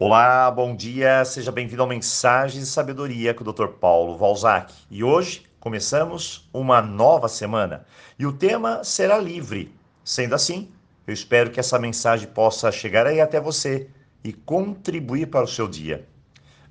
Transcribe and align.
Olá, 0.00 0.48
bom 0.48 0.76
dia, 0.76 1.24
seja 1.24 1.50
bem-vindo 1.50 1.82
ao 1.82 1.88
Mensagens 1.88 2.64
de 2.64 2.70
Sabedoria 2.70 3.34
com 3.34 3.42
o 3.42 3.52
Dr. 3.52 3.66
Paulo 3.66 4.16
Valzac. 4.16 4.72
E 4.88 5.02
hoje 5.02 5.42
começamos 5.58 6.48
uma 6.54 6.80
nova 6.80 7.26
semana 7.26 7.84
e 8.16 8.24
o 8.24 8.32
tema 8.32 8.84
será 8.84 9.18
livre. 9.18 9.74
Sendo 10.04 10.36
assim, 10.36 10.70
eu 11.04 11.12
espero 11.12 11.50
que 11.50 11.58
essa 11.58 11.80
mensagem 11.80 12.28
possa 12.28 12.70
chegar 12.70 13.08
aí 13.08 13.20
até 13.20 13.40
você 13.40 13.88
e 14.22 14.32
contribuir 14.32 15.26
para 15.26 15.44
o 15.44 15.48
seu 15.48 15.66
dia. 15.66 16.06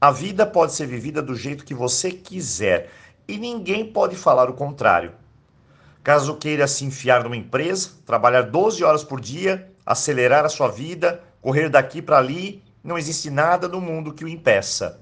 A 0.00 0.12
vida 0.12 0.46
pode 0.46 0.72
ser 0.72 0.86
vivida 0.86 1.20
do 1.20 1.34
jeito 1.34 1.64
que 1.64 1.74
você 1.74 2.12
quiser 2.12 2.88
e 3.26 3.36
ninguém 3.36 3.84
pode 3.84 4.14
falar 4.14 4.48
o 4.48 4.54
contrário. 4.54 5.10
Caso 6.04 6.36
queira 6.36 6.68
se 6.68 6.84
enfiar 6.84 7.24
numa 7.24 7.36
empresa, 7.36 7.90
trabalhar 8.06 8.42
12 8.42 8.84
horas 8.84 9.02
por 9.02 9.20
dia, 9.20 9.72
acelerar 9.84 10.44
a 10.44 10.48
sua 10.48 10.68
vida, 10.68 11.20
correr 11.42 11.68
daqui 11.68 12.00
para 12.00 12.18
ali 12.18 12.62
não 12.88 12.96
existe 12.96 13.28
nada 13.28 13.68
no 13.68 13.82
mundo 13.82 14.14
que 14.14 14.24
o 14.24 14.28
impeça. 14.28 14.98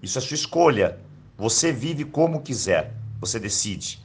Isso 0.00 0.18
é 0.18 0.20
sua 0.20 0.36
escolha. 0.36 1.00
Você 1.36 1.72
vive 1.72 2.04
como 2.04 2.42
quiser. 2.42 2.94
Você 3.20 3.40
decide. 3.40 4.00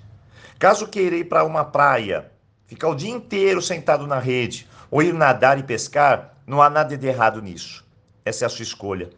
Caso 0.57 0.87
queira 0.87 1.15
ir 1.15 1.25
para 1.25 1.43
uma 1.43 1.63
praia, 1.63 2.31
ficar 2.65 2.87
o 2.87 2.95
dia 2.95 3.11
inteiro 3.11 3.61
sentado 3.61 4.07
na 4.07 4.17
rede, 4.17 4.67
ou 4.89 5.03
ir 5.03 5.13
nadar 5.13 5.59
e 5.59 5.63
pescar, 5.63 6.35
não 6.47 6.59
há 6.59 6.71
nada 6.71 6.97
de 6.97 7.05
errado 7.05 7.39
nisso. 7.39 7.85
Essa 8.25 8.45
é 8.45 8.47
a 8.47 8.49
sua 8.49 8.63
escolha. 8.63 9.11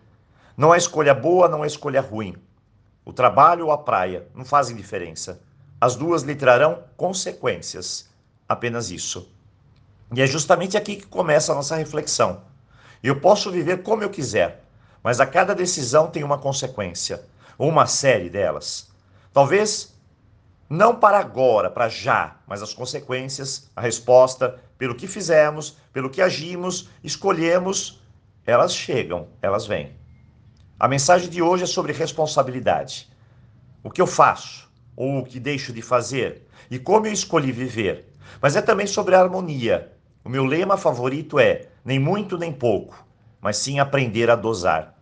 Não 0.57 0.73
há 0.73 0.77
escolha 0.77 1.13
boa, 1.13 1.47
não 1.47 1.63
há 1.63 1.67
escolha 1.67 2.01
ruim. 2.01 2.35
O 3.05 3.13
trabalho 3.13 3.67
ou 3.67 3.71
a 3.71 3.77
praia 3.77 4.27
não 4.35 4.43
fazem 4.43 4.75
diferença. 4.75 5.39
As 5.79 5.95
duas 5.95 6.23
lhe 6.23 6.35
trarão 6.35 6.83
consequências. 6.97 8.09
Apenas 8.49 8.91
isso. 8.91 9.31
E 10.13 10.21
é 10.21 10.27
justamente 10.27 10.75
aqui 10.75 10.97
que 10.97 11.07
começa 11.07 11.53
a 11.53 11.55
nossa 11.55 11.77
reflexão. 11.77 12.41
Eu 13.05 13.21
posso 13.21 13.51
viver 13.51 13.83
como 13.83 14.01
eu 14.01 14.09
quiser, 14.09 14.63
mas 15.03 15.19
a 15.19 15.27
cada 15.27 15.53
decisão 15.53 16.07
tem 16.07 16.23
uma 16.23 16.39
consequência, 16.39 17.23
uma 17.55 17.85
série 17.85 18.31
delas. 18.31 18.89
Talvez 19.31 19.95
não 20.67 20.95
para 20.95 21.19
agora, 21.19 21.69
para 21.69 21.87
já, 21.87 22.37
mas 22.47 22.63
as 22.63 22.73
consequências, 22.73 23.69
a 23.75 23.81
resposta, 23.81 24.59
pelo 24.75 24.95
que 24.95 25.05
fizemos, 25.05 25.77
pelo 25.93 26.09
que 26.09 26.19
agimos, 26.19 26.89
escolhemos, 27.03 28.01
elas 28.43 28.75
chegam, 28.75 29.27
elas 29.39 29.67
vêm. 29.67 29.95
A 30.79 30.87
mensagem 30.87 31.29
de 31.29 31.43
hoje 31.43 31.65
é 31.65 31.67
sobre 31.67 31.93
responsabilidade. 31.93 33.07
O 33.83 33.91
que 33.91 34.01
eu 34.01 34.07
faço, 34.07 34.67
ou 34.95 35.19
o 35.19 35.23
que 35.23 35.39
deixo 35.39 35.71
de 35.71 35.83
fazer, 35.83 36.47
e 36.71 36.79
como 36.79 37.05
eu 37.05 37.13
escolhi 37.13 37.51
viver. 37.51 38.11
Mas 38.41 38.55
é 38.55 38.63
também 38.63 38.87
sobre 38.87 39.13
a 39.13 39.21
harmonia. 39.21 39.94
O 40.25 40.29
meu 40.29 40.43
lema 40.43 40.75
favorito 40.75 41.37
é 41.37 41.67
nem 41.83 41.99
muito 41.99 42.35
nem 42.35 42.51
pouco, 42.51 43.05
mas 43.39 43.57
sim 43.57 43.79
aprender 43.79 44.27
a 44.31 44.35
dosar. 44.35 44.95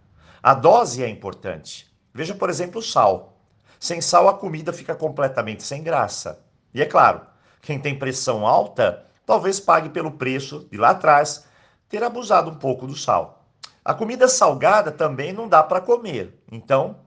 A 0.44 0.54
dose 0.54 1.02
é 1.02 1.08
importante. 1.08 1.90
Veja, 2.14 2.36
por 2.36 2.50
exemplo, 2.50 2.80
o 2.80 2.84
sal. 2.84 3.38
Sem 3.80 4.02
sal, 4.02 4.28
a 4.28 4.34
comida 4.34 4.74
fica 4.74 4.94
completamente 4.94 5.64
sem 5.64 5.82
graça. 5.82 6.44
E 6.74 6.82
é 6.82 6.86
claro, 6.86 7.22
quem 7.62 7.80
tem 7.80 7.98
pressão 7.98 8.46
alta 8.46 9.06
talvez 9.26 9.62
pague 9.62 9.88
pelo 9.88 10.12
preço 10.12 10.68
de 10.70 10.78
lá 10.78 10.90
atrás 10.90 11.46
ter 11.88 12.04
abusado 12.04 12.52
um 12.52 12.56
pouco 12.56 12.86
do 12.86 12.94
sal. 12.94 13.46
A 13.86 13.94
comida 13.94 14.28
salgada 14.28 14.92
também 14.92 15.32
não 15.32 15.48
dá 15.48 15.64
para 15.64 15.80
comer. 15.80 16.38
Então, 16.52 16.98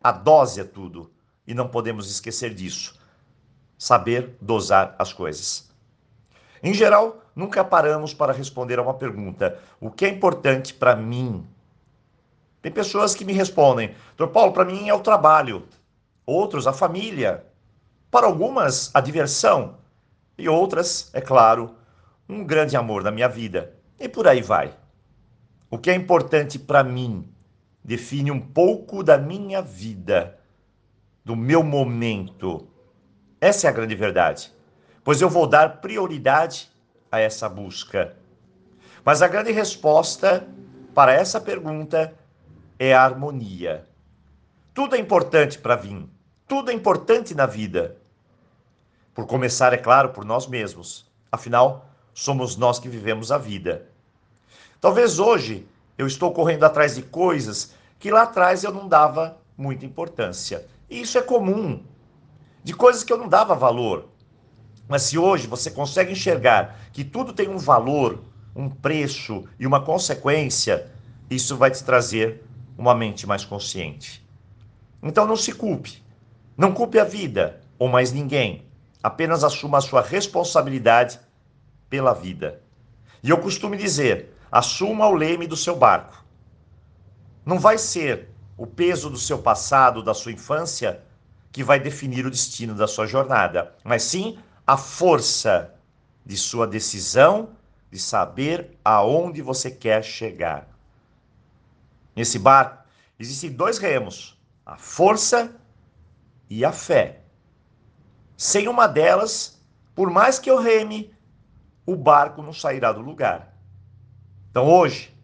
a 0.00 0.12
dose 0.12 0.60
é 0.60 0.64
tudo. 0.64 1.10
E 1.44 1.52
não 1.52 1.66
podemos 1.66 2.08
esquecer 2.08 2.54
disso. 2.54 2.96
Saber 3.76 4.36
dosar 4.40 4.94
as 4.96 5.12
coisas. 5.12 5.73
Em 6.64 6.72
geral, 6.72 7.22
nunca 7.36 7.62
paramos 7.62 8.14
para 8.14 8.32
responder 8.32 8.78
a 8.78 8.82
uma 8.82 8.94
pergunta: 8.94 9.58
o 9.78 9.90
que 9.90 10.06
é 10.06 10.08
importante 10.08 10.72
para 10.72 10.96
mim? 10.96 11.46
Tem 12.62 12.72
pessoas 12.72 13.14
que 13.14 13.22
me 13.22 13.34
respondem: 13.34 13.94
Dr. 14.16 14.28
Paulo, 14.28 14.50
para 14.54 14.64
mim 14.64 14.88
é 14.88 14.94
o 14.94 15.00
trabalho, 15.00 15.64
outros 16.24 16.66
a 16.66 16.72
família, 16.72 17.44
para 18.10 18.26
algumas 18.26 18.90
a 18.94 19.02
diversão 19.02 19.76
e 20.38 20.48
outras, 20.48 21.10
é 21.12 21.20
claro, 21.20 21.74
um 22.26 22.42
grande 22.42 22.78
amor 22.78 23.02
na 23.02 23.10
minha 23.10 23.28
vida. 23.28 23.74
E 24.00 24.08
por 24.08 24.26
aí 24.26 24.40
vai. 24.40 24.74
O 25.70 25.76
que 25.76 25.90
é 25.90 25.94
importante 25.94 26.58
para 26.58 26.82
mim 26.82 27.28
define 27.84 28.30
um 28.30 28.40
pouco 28.40 29.02
da 29.02 29.18
minha 29.18 29.60
vida, 29.60 30.38
do 31.22 31.36
meu 31.36 31.62
momento. 31.62 32.66
Essa 33.38 33.66
é 33.66 33.70
a 33.70 33.72
grande 33.72 33.94
verdade 33.94 34.54
pois 35.04 35.20
eu 35.20 35.28
vou 35.28 35.46
dar 35.46 35.82
prioridade 35.82 36.70
a 37.12 37.20
essa 37.20 37.48
busca. 37.48 38.16
Mas 39.04 39.20
a 39.20 39.28
grande 39.28 39.52
resposta 39.52 40.48
para 40.94 41.12
essa 41.12 41.40
pergunta 41.40 42.14
é 42.78 42.94
a 42.94 43.04
harmonia. 43.04 43.86
Tudo 44.72 44.96
é 44.96 44.98
importante 44.98 45.58
para 45.58 45.76
vir, 45.76 46.08
tudo 46.48 46.70
é 46.70 46.74
importante 46.74 47.34
na 47.34 47.46
vida. 47.46 47.98
Por 49.14 49.26
começar, 49.26 49.72
é 49.72 49.76
claro, 49.76 50.08
por 50.08 50.24
nós 50.24 50.46
mesmos. 50.46 51.06
Afinal, 51.30 51.86
somos 52.12 52.56
nós 52.56 52.80
que 52.80 52.88
vivemos 52.88 53.30
a 53.30 53.38
vida. 53.38 53.86
Talvez 54.80 55.18
hoje 55.18 55.68
eu 55.96 56.06
estou 56.06 56.32
correndo 56.32 56.64
atrás 56.64 56.96
de 56.96 57.02
coisas 57.02 57.74
que 57.98 58.10
lá 58.10 58.22
atrás 58.22 58.64
eu 58.64 58.72
não 58.72 58.88
dava 58.88 59.38
muita 59.56 59.86
importância. 59.86 60.66
E 60.90 61.00
isso 61.00 61.16
é 61.16 61.22
comum. 61.22 61.82
De 62.62 62.74
coisas 62.74 63.04
que 63.04 63.12
eu 63.12 63.18
não 63.18 63.28
dava 63.28 63.54
valor. 63.54 64.08
Mas 64.88 65.02
se 65.02 65.18
hoje 65.18 65.46
você 65.46 65.70
consegue 65.70 66.12
enxergar 66.12 66.78
que 66.92 67.04
tudo 67.04 67.32
tem 67.32 67.48
um 67.48 67.56
valor, 67.56 68.22
um 68.54 68.68
preço 68.68 69.44
e 69.58 69.66
uma 69.66 69.80
consequência, 69.80 70.90
isso 71.30 71.56
vai 71.56 71.70
te 71.70 71.82
trazer 71.82 72.44
uma 72.76 72.94
mente 72.94 73.26
mais 73.26 73.44
consciente. 73.44 74.24
Então 75.02 75.26
não 75.26 75.36
se 75.36 75.52
culpe. 75.52 76.02
Não 76.56 76.72
culpe 76.72 76.98
a 76.98 77.04
vida 77.04 77.60
ou 77.78 77.88
mais 77.88 78.12
ninguém. 78.12 78.64
Apenas 79.02 79.42
assuma 79.42 79.78
a 79.78 79.82
sua 79.82 80.00
responsabilidade 80.00 81.18
pela 81.90 82.12
vida. 82.12 82.60
E 83.22 83.30
eu 83.30 83.38
costumo 83.38 83.76
dizer: 83.76 84.34
assuma 84.50 85.06
o 85.06 85.14
leme 85.14 85.46
do 85.46 85.56
seu 85.56 85.76
barco. 85.76 86.24
Não 87.44 87.58
vai 87.58 87.76
ser 87.76 88.28
o 88.56 88.66
peso 88.66 89.10
do 89.10 89.18
seu 89.18 89.38
passado, 89.38 90.02
da 90.02 90.14
sua 90.14 90.32
infância, 90.32 91.02
que 91.52 91.62
vai 91.62 91.78
definir 91.78 92.24
o 92.24 92.30
destino 92.30 92.74
da 92.74 92.86
sua 92.86 93.06
jornada, 93.06 93.74
mas 93.84 94.02
sim 94.02 94.38
a 94.66 94.76
força 94.76 95.74
de 96.24 96.36
sua 96.36 96.66
decisão 96.66 97.50
de 97.90 97.98
saber 97.98 98.78
aonde 98.84 99.42
você 99.42 99.70
quer 99.70 100.02
chegar. 100.02 100.68
Nesse 102.16 102.38
barco 102.38 102.82
existem 103.18 103.50
dois 103.52 103.78
remos, 103.78 104.38
a 104.64 104.76
força 104.76 105.54
e 106.48 106.64
a 106.64 106.72
fé. 106.72 107.20
Sem 108.36 108.68
uma 108.68 108.86
delas, 108.86 109.62
por 109.94 110.10
mais 110.10 110.38
que 110.38 110.50
eu 110.50 110.60
reme, 110.60 111.14
o 111.86 111.94
barco 111.94 112.42
não 112.42 112.52
sairá 112.52 112.92
do 112.92 113.00
lugar. 113.00 113.54
Então 114.50 114.66
hoje, 114.68 115.14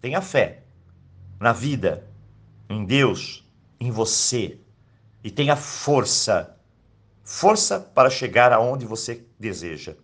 tenha 0.00 0.22
fé 0.22 0.62
na 1.38 1.52
vida, 1.52 2.08
em 2.68 2.84
Deus, 2.84 3.44
em 3.78 3.90
você 3.90 4.58
e 5.22 5.30
tenha 5.30 5.56
força 5.56 6.56
força 7.22 7.80
para 7.80 8.10
chegar 8.10 8.52
aonde 8.52 8.86
você 8.86 9.24
deseja. 9.38 9.96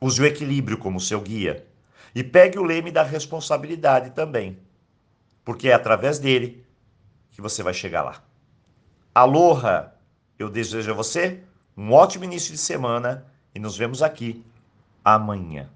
Use 0.00 0.20
o 0.20 0.26
equilíbrio 0.26 0.78
como 0.78 1.00
seu 1.00 1.20
guia 1.20 1.66
e 2.14 2.24
pegue 2.24 2.58
o 2.58 2.64
leme 2.64 2.90
da 2.90 3.02
responsabilidade 3.02 4.10
também, 4.10 4.58
porque 5.44 5.68
é 5.68 5.74
através 5.74 6.18
dele 6.18 6.64
que 7.30 7.40
você 7.40 7.62
vai 7.62 7.74
chegar 7.74 8.02
lá. 8.02 8.22
Aloha! 9.14 9.94
Eu 10.38 10.48
desejo 10.48 10.90
a 10.90 10.94
você 10.94 11.42
um 11.76 11.92
ótimo 11.92 12.24
início 12.24 12.52
de 12.52 12.58
semana 12.58 13.26
e 13.54 13.58
nos 13.58 13.76
vemos 13.76 14.02
aqui 14.02 14.44
amanhã. 15.04 15.68